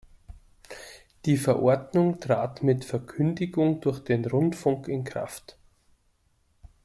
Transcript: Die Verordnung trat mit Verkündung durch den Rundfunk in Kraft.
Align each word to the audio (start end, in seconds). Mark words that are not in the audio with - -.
Die 1.25 1.37
Verordnung 1.37 2.19
trat 2.19 2.63
mit 2.63 2.85
Verkündung 2.85 3.81
durch 3.81 4.03
den 4.03 4.25
Rundfunk 4.25 4.87
in 4.87 5.03
Kraft. 5.03 5.59